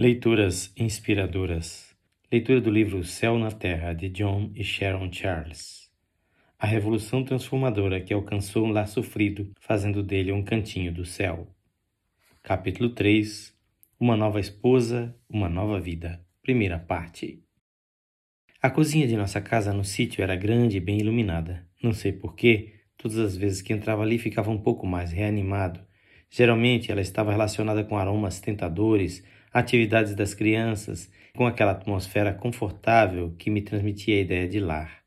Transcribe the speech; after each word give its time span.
Leituras 0.00 0.72
inspiradoras. 0.76 1.92
Leitura 2.30 2.60
do 2.60 2.70
livro 2.70 3.02
Céu 3.02 3.36
na 3.36 3.50
Terra, 3.50 3.92
de 3.92 4.08
John 4.08 4.52
e 4.54 4.62
Sharon 4.62 5.12
Charles. 5.12 5.90
A 6.56 6.68
revolução 6.68 7.24
transformadora 7.24 8.00
que 8.00 8.14
alcançou 8.14 8.64
um 8.64 8.70
lar 8.70 8.86
sofrido, 8.86 9.50
fazendo 9.58 10.00
dele 10.00 10.30
um 10.30 10.44
cantinho 10.44 10.94
do 10.94 11.04
céu. 11.04 11.52
Capítulo 12.44 12.90
3 12.90 13.52
Uma 13.98 14.16
nova 14.16 14.38
esposa, 14.38 15.16
uma 15.28 15.48
nova 15.48 15.80
vida. 15.80 16.24
Primeira 16.42 16.78
parte. 16.78 17.42
A 18.62 18.70
cozinha 18.70 19.08
de 19.08 19.16
nossa 19.16 19.40
casa 19.40 19.72
no 19.72 19.82
sítio 19.82 20.22
era 20.22 20.36
grande 20.36 20.76
e 20.76 20.80
bem 20.80 20.98
iluminada. 20.98 21.66
Não 21.82 21.92
sei 21.92 22.12
porquê, 22.12 22.72
todas 22.96 23.18
as 23.18 23.36
vezes 23.36 23.62
que 23.62 23.72
entrava 23.72 24.04
ali 24.04 24.16
ficava 24.16 24.48
um 24.48 24.58
pouco 24.58 24.86
mais 24.86 25.10
reanimado. 25.10 25.80
Geralmente 26.30 26.92
ela 26.92 27.00
estava 27.00 27.32
relacionada 27.32 27.82
com 27.82 27.96
aromas 27.96 28.38
tentadores, 28.38 29.24
atividades 29.58 30.14
das 30.14 30.34
crianças, 30.34 31.10
com 31.34 31.46
aquela 31.46 31.72
atmosfera 31.72 32.32
confortável 32.32 33.34
que 33.38 33.50
me 33.50 33.60
transmitia 33.60 34.16
a 34.16 34.20
ideia 34.20 34.48
de 34.48 34.58
lar. 34.58 35.02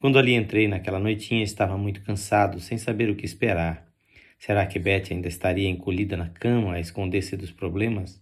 Quando 0.00 0.18
ali 0.18 0.34
entrei 0.34 0.66
naquela 0.66 0.98
noitinha, 0.98 1.44
estava 1.44 1.78
muito 1.78 2.02
cansado, 2.02 2.58
sem 2.58 2.76
saber 2.76 3.08
o 3.08 3.14
que 3.14 3.24
esperar. 3.24 3.86
Será 4.38 4.66
que 4.66 4.78
Beth 4.78 5.12
ainda 5.12 5.28
estaria 5.28 5.68
encolhida 5.68 6.16
na 6.16 6.28
cama 6.28 6.74
a 6.74 6.80
esconder-se 6.80 7.36
dos 7.36 7.52
problemas? 7.52 8.20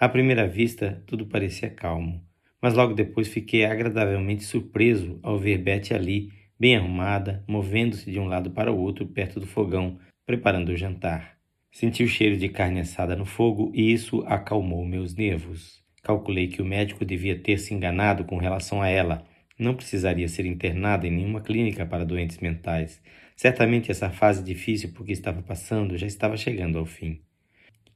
À 0.00 0.08
primeira 0.08 0.48
vista, 0.48 1.02
tudo 1.06 1.26
parecia 1.26 1.68
calmo, 1.68 2.24
mas 2.60 2.74
logo 2.74 2.94
depois 2.94 3.28
fiquei 3.28 3.64
agradavelmente 3.64 4.44
surpreso 4.44 5.20
ao 5.22 5.38
ver 5.38 5.58
Beth 5.58 5.92
ali, 5.94 6.32
bem 6.58 6.76
arrumada, 6.76 7.44
movendo-se 7.46 8.10
de 8.10 8.18
um 8.18 8.26
lado 8.26 8.50
para 8.50 8.72
o 8.72 8.78
outro 8.78 9.06
perto 9.06 9.38
do 9.38 9.46
fogão, 9.46 9.98
preparando 10.24 10.70
o 10.70 10.76
jantar. 10.76 11.41
Senti 11.72 12.04
o 12.04 12.06
cheiro 12.06 12.36
de 12.36 12.50
carne 12.50 12.80
assada 12.80 13.16
no 13.16 13.24
fogo 13.24 13.72
e 13.74 13.90
isso 13.90 14.22
acalmou 14.26 14.84
meus 14.84 15.14
nervos. 15.14 15.82
Calculei 16.02 16.46
que 16.46 16.60
o 16.60 16.66
médico 16.66 17.02
devia 17.02 17.38
ter 17.38 17.58
se 17.58 17.72
enganado 17.72 18.24
com 18.24 18.36
relação 18.36 18.82
a 18.82 18.88
ela. 18.88 19.24
Não 19.58 19.74
precisaria 19.74 20.28
ser 20.28 20.44
internada 20.44 21.06
em 21.06 21.10
nenhuma 21.10 21.40
clínica 21.40 21.86
para 21.86 22.04
doentes 22.04 22.38
mentais. 22.38 23.00
Certamente 23.34 23.90
essa 23.90 24.10
fase 24.10 24.44
difícil 24.44 24.92
por 24.92 25.06
que 25.06 25.12
estava 25.12 25.40
passando 25.42 25.96
já 25.96 26.06
estava 26.06 26.36
chegando 26.36 26.78
ao 26.78 26.84
fim. 26.84 27.22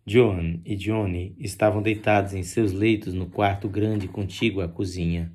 Joan 0.06 0.58
e 0.64 0.74
Johnny 0.74 1.36
estavam 1.38 1.82
deitados 1.82 2.32
em 2.32 2.42
seus 2.42 2.72
leitos 2.72 3.12
no 3.12 3.26
quarto 3.26 3.68
grande 3.68 4.08
contíguo 4.08 4.62
à 4.62 4.68
cozinha. 4.68 5.30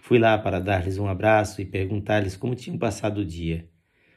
Fui 0.00 0.18
lá 0.18 0.38
para 0.38 0.60
dar-lhes 0.60 0.96
um 0.96 1.08
abraço 1.08 1.60
e 1.60 1.64
perguntar-lhes 1.64 2.36
como 2.36 2.54
tinham 2.54 2.78
passado 2.78 3.22
o 3.22 3.26
dia. 3.26 3.68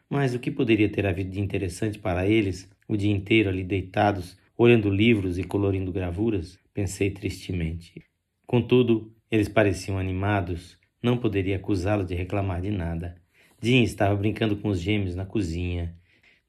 Mas 0.08 0.36
o 0.36 0.40
que 0.40 0.52
poderia 0.52 0.90
ter 0.90 1.08
havido 1.08 1.32
de 1.32 1.42
interessante 1.42 1.98
para 1.98 2.28
eles 2.28 2.72
o 2.94 2.98
dia 2.98 3.12
inteiro 3.12 3.50
ali 3.50 3.64
deitados, 3.64 4.38
olhando 4.58 4.90
livros 4.90 5.38
e 5.38 5.44
colorindo 5.44 5.92
gravuras? 5.92 6.60
Pensei 6.74 7.12
tristemente. 7.12 8.04
Contudo, 8.46 9.14
eles 9.30 9.48
pareciam 9.48 9.98
animados. 9.98 10.78
Não 11.02 11.18
poderia 11.18 11.56
acusá-los 11.56 12.08
de 12.08 12.16
reclamar 12.16 12.62
de 12.62 12.72
nada. 12.72 13.16
Jim 13.62 13.84
estava 13.84 14.16
brincando 14.16 14.58
com 14.58 14.70
os 14.70 14.80
gêmeos 14.80 15.16
na 15.16 15.26
cozinha. 15.26 15.96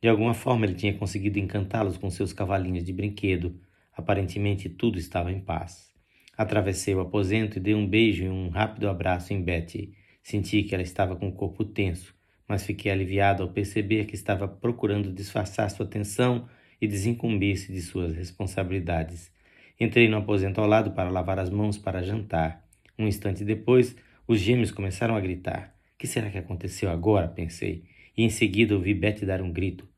De 0.01 0.09
alguma 0.09 0.35
forma 0.35 0.67
ele 0.67 0.75
tinha 0.75 0.95
conseguido 0.95 1.39
encantá-los 1.39 1.97
com 1.97 2.11
seus 2.11 2.33
cavalinhos 2.33 2.85
de 2.85 2.93
brinquedo. 2.93 3.61
Aparentemente 3.93 4.69
tudo 4.69 4.99
estava 4.99 5.33
em 5.33 5.41
paz. 5.41 5.93
Atravessei 6.37 6.95
o 6.95 7.01
aposento 7.01 7.59
e 7.59 7.61
dei 7.61 7.75
um 7.75 7.87
beijo 7.87 8.25
e 8.25 8.29
um 8.29 8.49
rápido 8.49 8.89
abraço 8.89 9.33
em 9.33 9.43
Betty. 9.43 9.93
Senti 10.23 10.63
que 10.63 10.75
ela 10.75 10.83
estava 10.83 11.17
com 11.17 11.29
o 11.29 11.33
corpo 11.33 11.65
tenso 11.65 12.15
mas 12.49 12.65
fiquei 12.65 12.91
aliviado 12.91 13.43
ao 13.43 13.49
perceber 13.49 14.05
que 14.05 14.15
estava 14.15 14.47
procurando 14.47 15.13
disfarçar 15.13 15.71
sua 15.71 15.87
atenção 15.87 16.49
e 16.81 16.87
desincumbir-se 16.87 17.73
de 17.73 17.81
suas 17.81 18.15
responsabilidades. 18.15 19.33
Entrei 19.81 20.09
no 20.09 20.19
aposento 20.19 20.61
ao 20.61 20.67
lado 20.67 20.93
para 20.93 21.11
lavar 21.11 21.39
as 21.39 21.51
mãos 21.51 21.79
para 21.79 22.03
jantar. 22.03 22.65
Um 22.99 23.09
instante 23.09 23.45
depois, 23.45 23.97
os 24.27 24.39
gêmeos 24.39 24.71
começaram 24.71 25.17
a 25.17 25.21
gritar. 25.21 25.75
Que 25.99 26.07
será 26.07 26.31
que 26.31 26.39
aconteceu 26.39 26.91
agora? 26.91 27.29
pensei. 27.29 27.85
E 28.17 28.23
em 28.23 28.31
seguida 28.31 28.75
ouvi 28.75 28.95
Betty 28.95 29.27
dar 29.27 29.43
um 29.43 29.51
grito. 29.51 29.89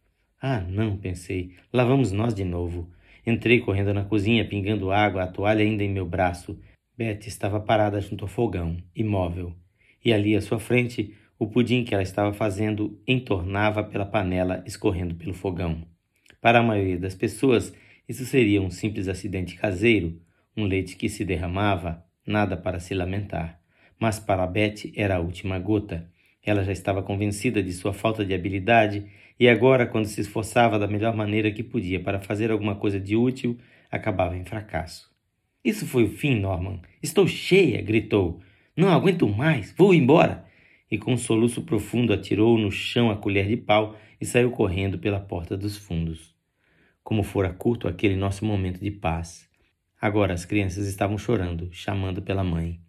Ah, 0.40 0.60
não, 0.60 0.96
pensei. 0.96 1.54
Lá 1.72 1.84
vamos 1.84 2.12
nós 2.12 2.34
de 2.34 2.44
novo. 2.44 2.90
Entrei 3.26 3.60
correndo 3.60 3.92
na 3.92 4.04
cozinha, 4.04 4.48
pingando 4.48 4.92
água, 4.92 5.24
a 5.24 5.26
toalha 5.26 5.62
ainda 5.62 5.82
em 5.82 5.90
meu 5.90 6.06
braço. 6.06 6.58
Betty 6.96 7.28
estava 7.28 7.60
parada 7.60 8.00
junto 8.00 8.24
ao 8.24 8.28
fogão, 8.28 8.76
imóvel. 8.94 9.52
E 10.04 10.12
ali 10.12 10.36
à 10.36 10.40
sua 10.40 10.58
frente, 10.58 11.14
o 11.38 11.46
pudim 11.46 11.84
que 11.84 11.94
ela 11.94 12.02
estava 12.02 12.32
fazendo 12.32 12.98
entornava 13.06 13.84
pela 13.84 14.06
panela, 14.06 14.62
escorrendo 14.66 15.14
pelo 15.14 15.34
fogão. 15.34 15.82
Para 16.40 16.60
a 16.60 16.62
maioria 16.62 16.98
das 16.98 17.14
pessoas, 17.14 17.74
isso 18.08 18.24
seria 18.24 18.62
um 18.62 18.70
simples 18.70 19.08
acidente 19.08 19.54
caseiro, 19.56 20.20
um 20.56 20.64
leite 20.64 20.96
que 20.96 21.08
se 21.08 21.24
derramava, 21.24 22.04
nada 22.26 22.56
para 22.56 22.80
se 22.80 22.94
lamentar. 22.94 23.60
Mas 23.98 24.18
para 24.18 24.46
Beth 24.46 24.92
era 24.94 25.16
a 25.16 25.20
última 25.20 25.58
gota. 25.58 26.10
Ela 26.42 26.64
já 26.64 26.72
estava 26.72 27.02
convencida 27.02 27.62
de 27.62 27.72
sua 27.72 27.92
falta 27.92 28.24
de 28.24 28.32
habilidade 28.32 29.06
e 29.38 29.48
agora, 29.48 29.86
quando 29.86 30.06
se 30.06 30.20
esforçava 30.20 30.78
da 30.78 30.86
melhor 30.86 31.14
maneira 31.14 31.50
que 31.50 31.62
podia 31.62 32.00
para 32.00 32.20
fazer 32.20 32.50
alguma 32.50 32.76
coisa 32.76 32.98
de 32.98 33.14
útil, 33.14 33.58
acabava 33.90 34.36
em 34.36 34.44
fracasso. 34.44 35.10
Isso 35.62 35.86
foi 35.86 36.04
o 36.04 36.08
fim, 36.08 36.38
Norman. 36.38 36.80
Estou 37.02 37.26
cheia, 37.26 37.82
gritou. 37.82 38.40
Não 38.74 38.88
aguento 38.88 39.28
mais. 39.28 39.74
Vou 39.76 39.92
embora 39.92 40.45
e 40.90 40.98
com 40.98 41.12
um 41.12 41.16
soluço 41.16 41.62
profundo 41.62 42.12
atirou 42.12 42.56
no 42.58 42.70
chão 42.70 43.10
a 43.10 43.16
colher 43.16 43.48
de 43.48 43.56
pau 43.56 43.96
e 44.20 44.24
saiu 44.24 44.50
correndo 44.50 44.98
pela 44.98 45.20
porta 45.20 45.56
dos 45.56 45.76
fundos. 45.76 46.34
Como 47.02 47.22
fora 47.22 47.52
curto 47.52 47.88
aquele 47.88 48.16
nosso 48.16 48.44
momento 48.44 48.80
de 48.80 48.90
paz. 48.90 49.48
Agora 50.00 50.34
as 50.34 50.44
crianças 50.44 50.86
estavam 50.86 51.16
chorando, 51.16 51.68
chamando 51.72 52.22
pela 52.22 52.44
mãe. 52.44 52.80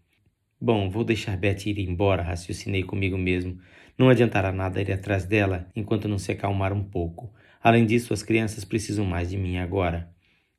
Bom, 0.59 0.89
vou 0.89 1.03
deixar 1.03 1.37
Betty 1.37 1.69
ir 1.69 1.79
embora, 1.79 2.23
raciocinei 2.23 2.83
comigo 2.83 3.17
mesmo. 3.17 3.59
Não 3.97 4.09
adiantará 4.09 4.51
nada 4.51 4.81
ir 4.81 4.91
atrás 4.91 5.25
dela 5.25 5.69
enquanto 5.75 6.07
não 6.07 6.17
se 6.17 6.31
acalmar 6.31 6.73
um 6.73 6.83
pouco. 6.83 7.31
Além 7.61 7.85
disso, 7.85 8.13
as 8.13 8.23
crianças 8.23 8.65
precisam 8.65 9.05
mais 9.05 9.29
de 9.29 9.37
mim 9.37 9.57
agora. 9.57 10.09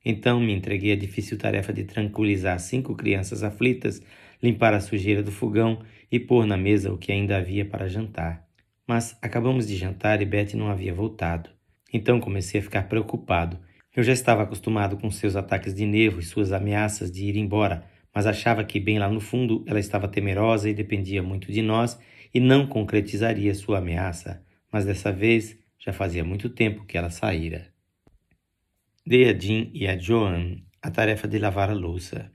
Então 0.03 0.39
me 0.39 0.53
entreguei 0.53 0.93
à 0.93 0.95
difícil 0.95 1.37
tarefa 1.37 1.73
de 1.73 1.83
tranquilizar 1.83 2.57
cinco 2.59 2.95
crianças 2.95 3.43
aflitas, 3.43 4.01
limpar 4.41 4.73
a 4.73 4.79
sujeira 4.79 5.21
do 5.21 5.31
fogão 5.31 5.83
e 6.11 6.19
pôr 6.19 6.45
na 6.45 6.57
mesa 6.57 6.91
o 6.91 6.97
que 6.97 7.11
ainda 7.11 7.37
havia 7.37 7.65
para 7.65 7.87
jantar. 7.87 8.47
Mas 8.87 9.17
acabamos 9.21 9.67
de 9.67 9.75
jantar 9.75 10.21
e 10.21 10.25
Betty 10.25 10.57
não 10.57 10.69
havia 10.69 10.93
voltado. 10.93 11.49
Então 11.93 12.19
comecei 12.19 12.59
a 12.59 12.63
ficar 12.63 12.83
preocupado. 12.83 13.59
Eu 13.95 14.03
já 14.03 14.13
estava 14.13 14.43
acostumado 14.43 14.97
com 14.97 15.09
seus 15.11 15.35
ataques 15.35 15.73
de 15.73 15.85
nervo 15.85 16.19
e 16.19 16.23
suas 16.23 16.51
ameaças 16.51 17.11
de 17.11 17.25
ir 17.25 17.35
embora, 17.35 17.83
mas 18.13 18.25
achava 18.25 18.63
que 18.63 18.79
bem 18.79 18.97
lá 18.97 19.09
no 19.09 19.19
fundo 19.19 19.63
ela 19.67 19.79
estava 19.79 20.07
temerosa 20.07 20.69
e 20.69 20.73
dependia 20.73 21.21
muito 21.21 21.51
de 21.51 21.61
nós 21.61 21.99
e 22.33 22.39
não 22.39 22.67
concretizaria 22.67 23.53
sua 23.53 23.79
ameaça. 23.79 24.43
Mas 24.71 24.85
dessa 24.85 25.11
vez 25.11 25.57
já 25.77 25.93
fazia 25.93 26.23
muito 26.23 26.49
tempo 26.49 26.85
que 26.85 26.97
ela 26.97 27.09
saíra. 27.09 27.67
Dei 29.05 29.29
a 29.29 29.37
Jean 29.37 29.69
e 29.73 29.87
a 29.87 29.97
Joan 29.97 30.57
a 30.81 30.89
tarefa 30.89 31.27
de 31.27 31.37
lavar 31.37 31.69
a 31.69 31.73
louça. 31.73 32.31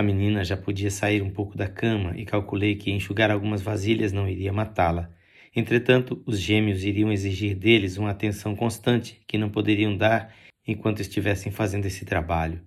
A 0.00 0.02
menina 0.02 0.42
já 0.42 0.56
podia 0.56 0.90
sair 0.90 1.20
um 1.20 1.28
pouco 1.28 1.58
da 1.58 1.68
cama 1.68 2.14
e 2.16 2.24
calculei 2.24 2.74
que 2.74 2.90
enxugar 2.90 3.30
algumas 3.30 3.60
vasilhas 3.60 4.14
não 4.14 4.26
iria 4.26 4.50
matá-la. 4.50 5.10
Entretanto, 5.54 6.22
os 6.24 6.40
gêmeos 6.40 6.84
iriam 6.84 7.12
exigir 7.12 7.54
deles 7.54 7.98
uma 7.98 8.08
atenção 8.08 8.56
constante 8.56 9.20
que 9.26 9.36
não 9.36 9.50
poderiam 9.50 9.94
dar 9.94 10.34
enquanto 10.66 11.00
estivessem 11.00 11.52
fazendo 11.52 11.84
esse 11.84 12.06
trabalho. 12.06 12.62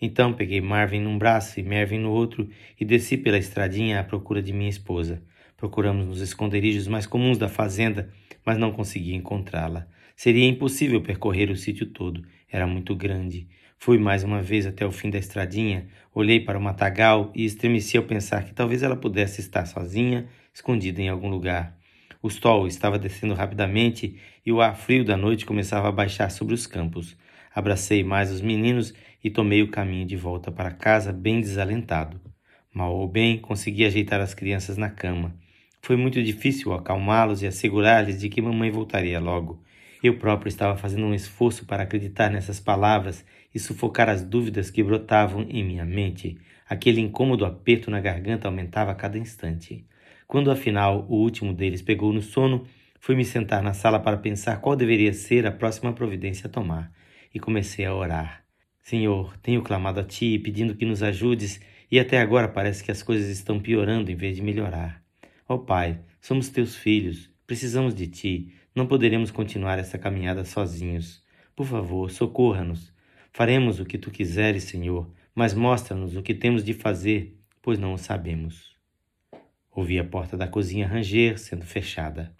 Então 0.00 0.32
peguei 0.32 0.60
Marvin 0.60 1.00
num 1.00 1.18
braço 1.18 1.58
e 1.58 1.62
Mervyn 1.64 1.98
no 1.98 2.12
outro 2.12 2.48
e 2.78 2.84
desci 2.84 3.16
pela 3.16 3.36
estradinha 3.36 3.98
à 3.98 4.04
procura 4.04 4.40
de 4.40 4.52
minha 4.52 4.70
esposa. 4.70 5.20
Procuramos 5.56 6.06
nos 6.06 6.20
esconderijos 6.20 6.86
mais 6.86 7.04
comuns 7.04 7.36
da 7.36 7.48
fazenda, 7.48 8.12
mas 8.44 8.58
não 8.58 8.70
consegui 8.70 9.12
encontrá-la. 9.12 9.88
Seria 10.14 10.46
impossível 10.46 11.02
percorrer 11.02 11.50
o 11.50 11.56
sítio 11.56 11.86
todo, 11.86 12.24
era 12.48 12.64
muito 12.64 12.94
grande. 12.94 13.48
Fui 13.78 13.98
mais 13.98 14.24
uma 14.24 14.42
vez 14.42 14.66
até 14.66 14.84
o 14.84 14.90
fim 14.90 15.10
da 15.10 15.18
estradinha, 15.18 15.86
olhei 16.14 16.40
para 16.40 16.58
o 16.58 16.62
matagal 16.62 17.30
e 17.34 17.44
estremeci 17.44 17.96
ao 17.96 18.04
pensar 18.04 18.44
que 18.44 18.54
talvez 18.54 18.82
ela 18.82 18.96
pudesse 18.96 19.40
estar 19.40 19.64
sozinha, 19.66 20.26
escondida 20.52 21.00
em 21.00 21.08
algum 21.08 21.28
lugar. 21.28 21.76
O 22.22 22.30
sol 22.30 22.66
estava 22.66 22.98
descendo 22.98 23.34
rapidamente 23.34 24.16
e 24.44 24.50
o 24.50 24.60
ar 24.60 24.76
frio 24.76 25.04
da 25.04 25.16
noite 25.16 25.46
começava 25.46 25.88
a 25.88 25.92
baixar 25.92 26.30
sobre 26.30 26.54
os 26.54 26.66
campos. 26.66 27.16
Abracei 27.54 28.02
mais 28.02 28.32
os 28.32 28.40
meninos 28.40 28.92
e 29.22 29.30
tomei 29.30 29.62
o 29.62 29.70
caminho 29.70 30.06
de 30.06 30.16
volta 30.16 30.50
para 30.50 30.70
casa 30.70 31.12
bem 31.12 31.40
desalentado. 31.40 32.20
Mal 32.72 32.94
ou 32.94 33.06
bem, 33.06 33.38
consegui 33.38 33.84
ajeitar 33.84 34.20
as 34.20 34.34
crianças 34.34 34.76
na 34.76 34.90
cama. 34.90 35.34
Foi 35.80 35.96
muito 35.96 36.20
difícil 36.22 36.72
acalmá-los 36.72 37.42
e 37.42 37.46
assegurar-lhes 37.46 38.20
de 38.20 38.28
que 38.28 38.42
mamãe 38.42 38.70
voltaria 38.70 39.20
logo. 39.20 39.62
Eu 40.02 40.18
próprio 40.18 40.48
estava 40.48 40.76
fazendo 40.76 41.06
um 41.06 41.14
esforço 41.14 41.64
para 41.64 41.82
acreditar 41.82 42.30
nessas 42.30 42.60
palavras 42.60 43.24
e 43.54 43.58
sufocar 43.58 44.08
as 44.08 44.22
dúvidas 44.22 44.70
que 44.70 44.82
brotavam 44.82 45.46
em 45.48 45.64
minha 45.64 45.84
mente. 45.84 46.38
Aquele 46.68 47.00
incômodo 47.00 47.44
aperto 47.44 47.90
na 47.90 48.00
garganta 48.00 48.48
aumentava 48.48 48.90
a 48.90 48.94
cada 48.94 49.18
instante. 49.18 49.86
Quando 50.26 50.50
afinal 50.50 51.06
o 51.08 51.16
último 51.16 51.52
deles 51.52 51.80
pegou 51.80 52.12
no 52.12 52.20
sono, 52.20 52.66
fui 53.00 53.14
me 53.14 53.24
sentar 53.24 53.62
na 53.62 53.72
sala 53.72 54.00
para 54.00 54.16
pensar 54.16 54.60
qual 54.60 54.74
deveria 54.74 55.12
ser 55.12 55.46
a 55.46 55.52
próxima 55.52 55.92
providência 55.92 56.48
a 56.48 56.50
tomar 56.50 56.92
e 57.32 57.38
comecei 57.38 57.84
a 57.84 57.94
orar. 57.94 58.44
Senhor, 58.82 59.36
tenho 59.38 59.62
clamado 59.62 60.00
a 60.00 60.04
Ti, 60.04 60.38
pedindo 60.38 60.74
que 60.74 60.84
nos 60.84 61.02
ajudes, 61.02 61.60
e 61.90 61.98
até 61.98 62.20
agora 62.20 62.48
parece 62.48 62.84
que 62.84 62.90
as 62.90 63.02
coisas 63.02 63.28
estão 63.28 63.60
piorando 63.60 64.10
em 64.10 64.16
vez 64.16 64.36
de 64.36 64.42
melhorar. 64.42 65.02
Ó 65.48 65.54
oh, 65.54 65.58
Pai, 65.60 66.00
somos 66.20 66.48
Teus 66.48 66.74
filhos, 66.74 67.30
precisamos 67.46 67.94
de 67.94 68.06
Ti, 68.08 68.52
não 68.76 68.86
poderemos 68.86 69.30
continuar 69.30 69.78
essa 69.78 69.96
caminhada 69.96 70.44
sozinhos. 70.44 71.24
Por 71.56 71.64
favor, 71.64 72.10
socorra-nos. 72.10 72.92
Faremos 73.32 73.80
o 73.80 73.86
que 73.86 73.96
Tu 73.96 74.10
quiseres, 74.10 74.64
Senhor, 74.64 75.10
mas 75.34 75.54
mostra-nos 75.54 76.14
o 76.14 76.22
que 76.22 76.34
temos 76.34 76.62
de 76.62 76.74
fazer, 76.74 77.40
pois 77.62 77.78
não 77.78 77.94
o 77.94 77.98
sabemos. 77.98 78.76
Ouvi 79.74 79.98
a 79.98 80.04
porta 80.04 80.36
da 80.36 80.46
cozinha 80.46 80.86
ranger, 80.86 81.38
sendo 81.38 81.64
fechada. 81.64 82.36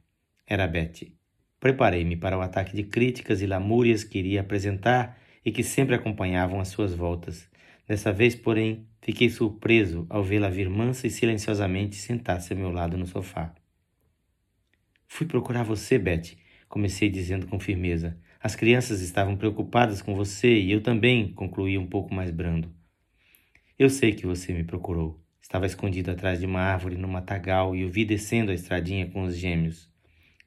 Era 0.47 0.67
Betty. 0.67 1.17
Preparei-me 1.59 2.17
para 2.17 2.37
o 2.37 2.43
ataque 2.43 2.77
de 2.77 2.85
críticas 2.85 3.41
e 3.41 3.47
lamúrias 3.47 4.05
que 4.05 4.19
iria 4.19 4.43
apresentar 4.43 5.19
e 5.43 5.51
que 5.51 5.63
sempre 5.63 5.95
acompanhavam 5.95 6.61
as 6.61 6.69
suas 6.69 6.95
voltas. 6.95 7.49
Dessa 7.89 8.13
vez, 8.13 8.35
porém, 8.35 8.87
fiquei 9.01 9.31
surpreso 9.31 10.07
ao 10.11 10.23
vê-la 10.23 10.51
vir 10.51 10.69
mansa 10.69 11.07
e 11.07 11.11
silenciosamente 11.11 11.97
sentar-se 11.97 12.53
ao 12.53 12.59
meu 12.59 12.71
lado 12.71 12.99
no 12.99 13.07
sofá. 13.07 13.55
Fui 15.17 15.27
procurar 15.27 15.63
você, 15.63 15.99
Betty, 15.99 16.37
comecei 16.69 17.09
dizendo 17.09 17.47
com 17.47 17.59
firmeza. 17.59 18.21
As 18.39 18.55
crianças 18.55 19.01
estavam 19.01 19.35
preocupadas 19.35 20.03
com 20.03 20.15
você 20.15 20.59
e 20.59 20.71
eu 20.71 20.83
também, 20.83 21.33
concluí 21.33 21.79
um 21.79 21.87
pouco 21.87 22.13
mais 22.13 22.31
brando. 22.31 22.71
Eu 23.79 23.89
sei 23.89 24.13
que 24.13 24.27
você 24.27 24.53
me 24.53 24.63
procurou. 24.63 25.19
Estava 25.41 25.65
escondido 25.65 26.11
atrás 26.11 26.41
de 26.41 26.45
uma 26.45 26.61
árvore 26.61 26.99
no 26.99 27.09
matagal 27.09 27.75
e 27.75 27.83
o 27.83 27.89
vi 27.89 28.05
descendo 28.05 28.51
a 28.51 28.55
estradinha 28.55 29.07
com 29.07 29.23
os 29.23 29.35
gêmeos. 29.35 29.91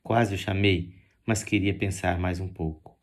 Quase 0.03 0.35
o 0.35 0.37
chamei, 0.37 0.93
mas 1.25 1.43
queria 1.43 1.73
pensar 1.73 2.19
mais 2.19 2.39
um 2.39 2.47
pouco. 2.47 2.95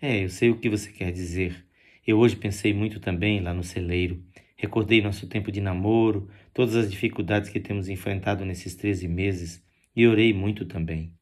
É, 0.00 0.22
eu 0.22 0.28
sei 0.28 0.48
o 0.48 0.60
que 0.60 0.70
você 0.70 0.92
quer 0.92 1.10
dizer. 1.10 1.66
Eu 2.06 2.20
hoje 2.20 2.36
pensei 2.36 2.72
muito 2.72 3.00
também 3.00 3.40
lá 3.40 3.52
no 3.52 3.64
celeiro. 3.64 4.22
Recordei 4.54 5.02
nosso 5.02 5.26
tempo 5.26 5.50
de 5.50 5.60
namoro, 5.60 6.30
todas 6.54 6.76
as 6.76 6.88
dificuldades 6.88 7.50
que 7.50 7.58
temos 7.58 7.88
enfrentado 7.88 8.44
nesses 8.44 8.76
treze 8.76 9.08
meses, 9.08 9.66
e 9.98 10.06
orei 10.06 10.32
muito 10.32 10.64
também. 10.64 11.12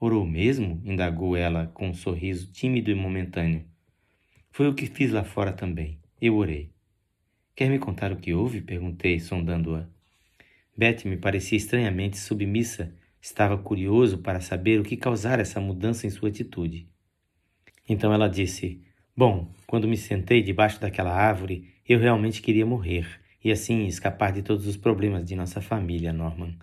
Orou 0.00 0.26
mesmo? 0.26 0.82
indagou 0.84 1.36
ela 1.36 1.68
com 1.68 1.90
um 1.90 1.94
sorriso 1.94 2.50
tímido 2.50 2.90
e 2.90 2.94
momentâneo. 2.94 3.64
Foi 4.50 4.66
o 4.66 4.74
que 4.74 4.86
fiz 4.86 5.12
lá 5.12 5.22
fora 5.22 5.52
também. 5.52 6.00
Eu 6.20 6.34
orei. 6.34 6.72
Quer 7.54 7.70
me 7.70 7.78
contar 7.78 8.10
o 8.10 8.16
que 8.16 8.34
houve? 8.34 8.60
perguntei, 8.60 9.20
sondando-a. 9.20 9.88
Betty 10.76 11.06
me 11.06 11.16
parecia 11.16 11.56
estranhamente 11.56 12.18
submissa. 12.18 12.92
Estava 13.22 13.56
curioso 13.56 14.18
para 14.18 14.40
saber 14.40 14.80
o 14.80 14.84
que 14.84 14.96
causara 14.96 15.42
essa 15.42 15.60
mudança 15.60 16.04
em 16.04 16.10
sua 16.10 16.28
atitude. 16.28 16.88
Então 17.88 18.12
ela 18.12 18.26
disse: 18.26 18.82
Bom, 19.16 19.54
quando 19.64 19.86
me 19.86 19.96
sentei 19.96 20.42
debaixo 20.42 20.80
daquela 20.80 21.14
árvore, 21.14 21.72
eu 21.88 22.00
realmente 22.00 22.42
queria 22.42 22.66
morrer 22.66 23.06
e 23.44 23.52
assim 23.52 23.86
escapar 23.86 24.32
de 24.32 24.42
todos 24.42 24.66
os 24.66 24.76
problemas 24.76 25.24
de 25.24 25.36
nossa 25.36 25.60
família, 25.60 26.12
Norman. 26.12 26.58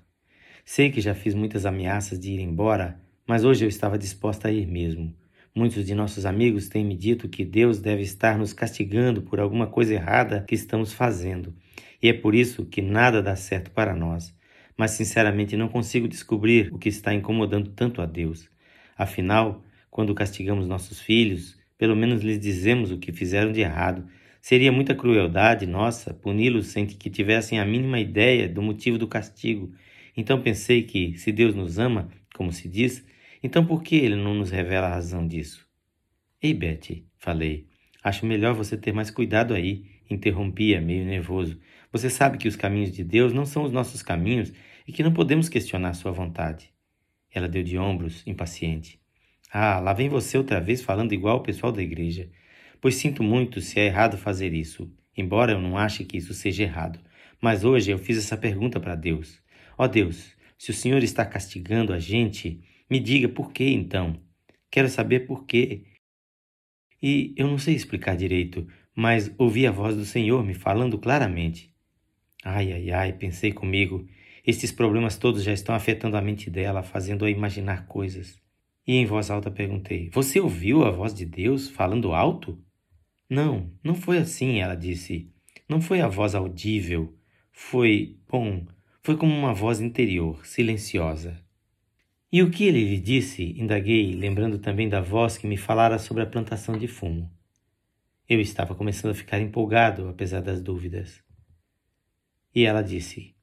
Sei 0.66 0.92
que 0.92 1.02
já 1.02 1.14
fiz 1.14 1.34
muitas 1.34 1.66
ameaças 1.66 2.20
de 2.20 2.32
ir 2.32 2.40
embora, 2.40 3.00
mas 3.28 3.44
hoje 3.44 3.66
eu 3.66 3.70
estava 3.70 3.98
disposta 3.98 4.48
a 4.48 4.52
ir 4.52 4.68
mesmo. 4.68 5.14
Muitos 5.54 5.86
de 5.86 5.94
nossos 5.94 6.26
amigos 6.26 6.70
têm 6.70 6.86
me 6.86 6.96
dito 6.96 7.28
que 7.28 7.44
Deus 7.44 7.80
deve 7.80 8.04
estar 8.04 8.38
nos 8.38 8.54
castigando 8.54 9.22
por 9.22 9.40
alguma 9.40 9.68
coisa 9.68 9.94
errada 9.94 10.46
que 10.48 10.56
estamos 10.56 10.94
fazendo, 10.94 11.54
e 12.02 12.08
é 12.08 12.14
por 12.14 12.34
isso 12.34 12.66
que 12.66 12.82
nada 12.82 13.22
dá 13.22 13.36
certo 13.36 13.72
para 13.72 13.94
nós. 13.94 14.34
Mas 14.78 14.92
sinceramente 14.92 15.58
não 15.58 15.68
consigo 15.68 16.08
descobrir 16.08 16.70
o 16.72 16.78
que 16.78 16.90
está 16.90 17.14
incomodando 17.14 17.70
tanto 17.72 18.02
a 18.02 18.06
Deus. 18.06 18.50
Afinal, 18.98 19.64
quando 19.90 20.16
castigamos 20.16 20.68
nossos 20.68 21.00
filhos, 21.02 21.60
pelo 21.78 21.96
menos 21.96 22.22
lhes 22.22 22.40
dizemos 22.40 22.92
o 22.92 22.98
que 22.98 23.12
fizeram 23.12 23.52
de 23.52 23.60
errado. 23.60 24.06
Seria 24.42 24.72
muita 24.72 24.96
crueldade 24.96 25.66
nossa 25.68 26.14
puni-los 26.14 26.68
sem 26.68 26.86
que 26.86 27.10
tivessem 27.10 27.60
a 27.60 27.66
mínima 27.66 28.00
ideia 28.00 28.48
do 28.48 28.62
motivo 28.62 28.98
do 28.98 29.08
castigo. 29.08 29.74
Então 30.16 30.42
pensei 30.42 30.84
que, 30.84 31.18
se 31.18 31.32
Deus 31.32 31.56
nos 31.56 31.80
ama, 31.80 32.10
como 32.36 32.52
se 32.52 32.68
diz, 32.68 33.06
então 33.42 33.66
por 33.66 33.82
que 33.82 33.96
ele 33.96 34.16
não 34.16 34.34
nos 34.34 34.52
revela 34.52 34.88
a 34.88 34.94
razão 34.94 35.28
disso? 35.28 35.68
Ei, 36.42 36.54
Betty, 36.54 37.06
falei. 37.18 37.68
Acho 38.04 38.26
melhor 38.26 38.54
você 38.54 38.76
ter 38.76 38.92
mais 38.92 39.12
cuidado 39.12 39.54
aí, 39.54 39.86
interrompia, 40.10 40.82
meio 40.82 41.06
nervoso. 41.06 41.60
Você 41.92 42.10
sabe 42.10 42.38
que 42.38 42.48
os 42.48 42.56
caminhos 42.56 42.92
de 42.92 43.04
Deus 43.04 43.32
não 43.34 43.46
são 43.46 43.64
os 43.64 43.72
nossos 43.72 44.02
caminhos 44.02 44.52
e 44.88 44.92
que 44.92 45.04
não 45.04 45.14
podemos 45.14 45.50
questionar 45.50 45.94
sua 45.94 46.12
vontade. 46.12 46.72
Ela 47.34 47.48
deu 47.48 47.64
de 47.64 47.78
ombros, 47.78 48.26
impaciente. 48.26 49.00
Ah, 49.52 49.80
lá 49.80 49.94
vem 49.94 50.10
você 50.10 50.38
outra 50.38 50.60
vez 50.60 50.82
falando 50.82 51.14
igual 51.14 51.38
o 51.38 51.44
pessoal 51.44 51.72
da 51.72 51.82
igreja. 51.82 52.30
Pois 52.80 52.96
sinto 52.96 53.22
muito 53.22 53.62
se 53.62 53.80
é 53.80 53.86
errado 53.86 54.18
fazer 54.18 54.54
isso, 54.54 54.92
embora 55.16 55.52
eu 55.52 55.62
não 55.62 55.78
ache 55.78 56.04
que 56.04 56.18
isso 56.18 56.34
seja 56.34 56.64
errado. 56.64 57.00
Mas 57.42 57.64
hoje 57.64 57.92
eu 57.92 57.98
fiz 57.98 58.18
essa 58.18 58.38
pergunta 58.38 58.80
para 58.80 58.96
Deus. 58.96 59.41
Ó 59.82 59.88
Deus, 59.88 60.38
se 60.60 60.70
o 60.70 60.76
Senhor 60.76 61.02
está 61.02 61.26
castigando 61.26 61.92
a 61.92 61.98
gente, 61.98 62.62
me 62.88 63.00
diga 63.00 63.28
por 63.28 63.52
que 63.52 63.64
então. 63.64 64.16
Quero 64.70 64.88
saber 64.88 65.22
por 65.22 65.44
quê. 65.48 65.86
E 67.02 67.34
eu 67.36 67.48
não 67.48 67.58
sei 67.58 67.74
explicar 67.74 68.16
direito, 68.16 68.68
mas 68.96 69.34
ouvi 69.40 69.66
a 69.66 69.72
voz 69.72 69.96
do 69.96 70.06
Senhor 70.06 70.46
me 70.46 70.54
falando 70.54 71.00
claramente. 71.00 71.74
Ai, 72.44 72.72
ai, 72.72 72.92
ai, 72.92 73.14
pensei 73.14 73.52
comigo. 73.52 74.08
Estes 74.46 74.72
problemas 74.72 75.18
todos 75.18 75.44
já 75.44 75.52
estão 75.52 75.74
afetando 75.74 76.16
a 76.16 76.22
mente 76.22 76.48
dela, 76.48 76.84
fazendo-a 76.84 77.32
imaginar 77.32 77.88
coisas. 77.88 78.40
E 78.86 78.98
em 78.98 79.06
voz 79.08 79.32
alta 79.32 79.50
perguntei: 79.50 80.12
Você 80.14 80.40
ouviu 80.40 80.84
a 80.84 80.92
voz 80.92 81.12
de 81.12 81.26
Deus 81.26 81.70
falando 81.70 82.14
alto? 82.14 82.64
Não, 83.28 83.74
não 83.84 83.96
foi 83.96 84.20
assim, 84.20 84.60
ela 84.60 84.76
disse. 84.76 85.34
Não 85.68 85.82
foi 85.82 86.02
a 86.02 86.08
voz 86.08 86.36
audível. 86.36 87.18
Foi, 87.52 88.20
bom, 88.30 88.64
foi 89.04 89.18
como 89.18 89.34
uma 89.34 89.54
voz 89.54 89.82
interior, 89.82 90.46
silenciosa. 90.46 91.44
E 92.32 92.44
o 92.44 92.52
que 92.52 92.66
ele 92.66 92.84
lhe 92.86 93.00
disse? 93.00 93.60
Indaguei, 93.60 94.14
lembrando 94.14 94.60
também 94.60 94.88
da 94.88 95.02
voz 95.02 95.38
que 95.38 95.48
me 95.48 95.58
falara 95.58 95.98
sobre 95.98 96.22
a 96.22 96.28
plantação 96.28 96.78
de 96.78 96.88
fumo. 96.88 97.30
Eu 98.30 98.40
estava 98.40 98.76
começando 98.76 99.12
a 99.12 99.16
ficar 99.16 99.40
empolgado, 99.40 100.08
apesar 100.08 100.42
das 100.42 100.62
dúvidas. 100.62 101.22
E 102.54 102.64
ela 102.64 102.84
disse: 102.84 103.36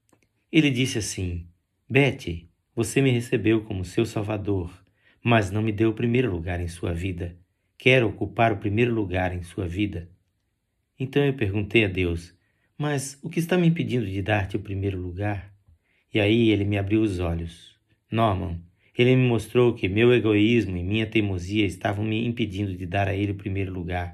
Ele 0.50 0.70
disse 0.70 0.98
assim: 0.98 1.48
Betty, 1.90 2.48
você 2.74 3.02
me 3.02 3.10
recebeu 3.10 3.64
como 3.64 3.84
seu 3.84 4.06
salvador, 4.06 4.72
mas 5.22 5.50
não 5.50 5.60
me 5.60 5.72
deu 5.72 5.90
o 5.90 5.94
primeiro 5.94 6.30
lugar 6.30 6.60
em 6.60 6.68
sua 6.68 6.94
vida. 6.94 7.36
Quero 7.76 8.08
ocupar 8.08 8.52
o 8.52 8.58
primeiro 8.58 8.94
lugar 8.94 9.34
em 9.34 9.42
sua 9.42 9.66
vida. 9.66 10.08
Então 10.98 11.24
eu 11.24 11.34
perguntei 11.34 11.84
a 11.84 11.88
Deus: 11.88 12.37
Mas 12.80 13.18
o 13.24 13.28
que 13.28 13.40
está 13.40 13.58
me 13.58 13.66
impedindo 13.66 14.06
de 14.06 14.22
dar-te 14.22 14.56
o 14.56 14.60
primeiro 14.60 15.00
lugar? 15.00 15.52
E 16.14 16.20
aí 16.20 16.50
ele 16.50 16.64
me 16.64 16.78
abriu 16.78 17.02
os 17.02 17.18
olhos. 17.18 17.74
Norman, 18.08 18.60
ele 18.96 19.16
me 19.16 19.26
mostrou 19.26 19.74
que 19.74 19.88
meu 19.88 20.14
egoísmo 20.14 20.76
e 20.76 20.84
minha 20.84 21.04
teimosia 21.04 21.66
estavam 21.66 22.04
me 22.04 22.24
impedindo 22.24 22.72
de 22.76 22.86
dar 22.86 23.08
a 23.08 23.14
ele 23.16 23.32
o 23.32 23.34
primeiro 23.34 23.72
lugar. 23.72 24.12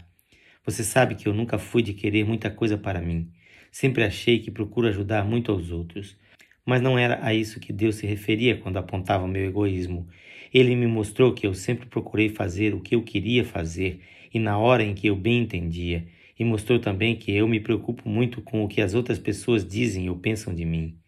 Você 0.64 0.82
sabe 0.82 1.14
que 1.14 1.28
eu 1.28 1.34
nunca 1.34 1.58
fui 1.58 1.82
de 1.82 1.92
querer 1.92 2.24
muita 2.24 2.50
coisa 2.50 2.78
para 2.78 3.02
mim. 3.02 3.30
Sempre 3.70 4.02
achei 4.02 4.38
que 4.38 4.50
procuro 4.50 4.88
ajudar 4.88 5.26
muito 5.26 5.52
aos 5.52 5.70
outros. 5.70 6.16
Mas 6.64 6.80
não 6.80 6.98
era 6.98 7.22
a 7.22 7.34
isso 7.34 7.60
que 7.60 7.70
Deus 7.70 7.96
se 7.96 8.06
referia 8.06 8.56
quando 8.56 8.78
apontava 8.78 9.28
meu 9.28 9.44
egoísmo. 9.44 10.08
Ele 10.54 10.74
me 10.74 10.86
mostrou 10.86 11.34
que 11.34 11.46
eu 11.46 11.52
sempre 11.52 11.84
procurei 11.84 12.30
fazer 12.30 12.74
o 12.74 12.80
que 12.80 12.94
eu 12.94 13.02
queria 13.02 13.44
fazer 13.44 14.00
e 14.32 14.38
na 14.38 14.56
hora 14.56 14.82
em 14.82 14.94
que 14.94 15.06
eu 15.06 15.14
bem 15.14 15.42
entendia, 15.42 16.06
e 16.38 16.44
mostrou 16.44 16.78
também 16.78 17.16
que 17.16 17.32
eu 17.32 17.46
me 17.46 17.60
preocupo 17.60 18.08
muito 18.08 18.42
com 18.42 18.64
o 18.64 18.68
que 18.68 18.80
as 18.80 18.94
outras 18.94 19.18
pessoas 19.18 19.66
dizem 19.66 20.08
ou 20.08 20.16
pensam 20.16 20.54
de 20.54 20.64
mim. 20.64 20.98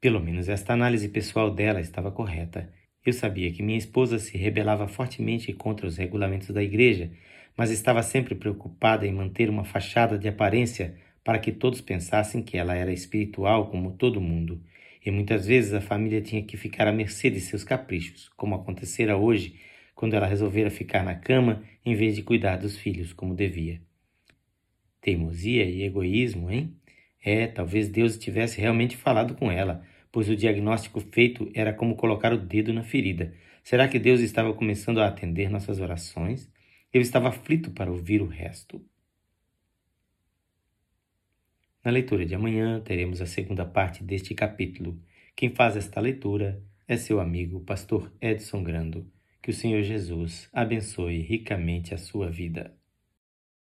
Pelo 0.00 0.20
menos 0.20 0.48
esta 0.48 0.72
análise 0.72 1.08
pessoal 1.08 1.50
dela 1.50 1.80
estava 1.80 2.10
correta. 2.10 2.72
Eu 3.04 3.12
sabia 3.12 3.52
que 3.52 3.62
minha 3.62 3.78
esposa 3.78 4.18
se 4.18 4.36
rebelava 4.36 4.88
fortemente 4.88 5.52
contra 5.52 5.86
os 5.86 5.96
regulamentos 5.96 6.50
da 6.50 6.62
igreja, 6.62 7.10
mas 7.56 7.70
estava 7.70 8.02
sempre 8.02 8.34
preocupada 8.34 9.06
em 9.06 9.12
manter 9.12 9.48
uma 9.48 9.64
fachada 9.64 10.18
de 10.18 10.28
aparência 10.28 10.96
para 11.24 11.38
que 11.38 11.50
todos 11.50 11.80
pensassem 11.80 12.42
que 12.42 12.56
ela 12.56 12.74
era 12.74 12.92
espiritual 12.92 13.70
como 13.70 13.92
todo 13.92 14.20
mundo. 14.20 14.62
E 15.04 15.10
muitas 15.10 15.46
vezes 15.46 15.72
a 15.72 15.80
família 15.80 16.20
tinha 16.20 16.42
que 16.42 16.56
ficar 16.56 16.86
à 16.86 16.92
mercê 16.92 17.30
de 17.30 17.40
seus 17.40 17.64
caprichos, 17.64 18.28
como 18.36 18.54
acontecera 18.54 19.16
hoje, 19.16 19.58
quando 19.94 20.14
ela 20.14 20.26
resolvera 20.26 20.70
ficar 20.70 21.02
na 21.02 21.14
cama 21.14 21.62
em 21.84 21.94
vez 21.94 22.14
de 22.14 22.22
cuidar 22.22 22.56
dos 22.56 22.76
filhos 22.76 23.12
como 23.12 23.34
devia. 23.34 23.85
Teimosia 25.06 25.64
e 25.64 25.84
egoísmo, 25.84 26.50
hein? 26.50 26.76
É, 27.24 27.46
talvez 27.46 27.88
Deus 27.88 28.18
tivesse 28.18 28.60
realmente 28.60 28.96
falado 28.96 29.36
com 29.36 29.52
ela, 29.52 29.86
pois 30.10 30.28
o 30.28 30.34
diagnóstico 30.34 30.98
feito 30.98 31.48
era 31.54 31.72
como 31.72 31.94
colocar 31.94 32.32
o 32.32 32.36
dedo 32.36 32.72
na 32.72 32.82
ferida. 32.82 33.32
Será 33.62 33.86
que 33.86 34.00
Deus 34.00 34.18
estava 34.18 34.52
começando 34.52 34.98
a 34.98 35.06
atender 35.06 35.48
nossas 35.48 35.78
orações? 35.78 36.50
Eu 36.92 37.00
estava 37.00 37.28
aflito 37.28 37.70
para 37.70 37.88
ouvir 37.88 38.20
o 38.20 38.26
resto. 38.26 38.84
Na 41.84 41.92
leitura 41.92 42.26
de 42.26 42.34
amanhã 42.34 42.80
teremos 42.80 43.22
a 43.22 43.26
segunda 43.26 43.64
parte 43.64 44.02
deste 44.02 44.34
capítulo. 44.34 45.00
Quem 45.36 45.50
faz 45.50 45.76
esta 45.76 46.00
leitura 46.00 46.60
é 46.88 46.96
seu 46.96 47.20
amigo, 47.20 47.60
pastor 47.60 48.12
Edson 48.20 48.64
Grando. 48.64 49.08
Que 49.40 49.50
o 49.50 49.54
Senhor 49.54 49.84
Jesus 49.84 50.48
abençoe 50.52 51.20
ricamente 51.20 51.94
a 51.94 51.96
sua 51.96 52.28
vida. 52.28 52.76